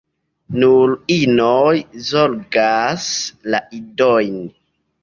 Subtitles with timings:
[0.61, 1.75] Nur inoj
[2.09, 3.07] zorgas
[3.55, 4.39] la idojn.